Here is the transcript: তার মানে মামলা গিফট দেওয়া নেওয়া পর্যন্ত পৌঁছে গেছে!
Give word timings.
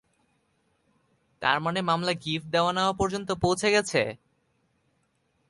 তার 1.41 1.57
মানে 1.61 1.79
মামলা 1.81 2.13
গিফট 2.23 2.47
দেওয়া 2.51 2.71
নেওয়া 2.73 2.93
পর্যন্ত 2.93 3.29
পৌঁছে 3.41 3.67
গেছে! 3.71 4.01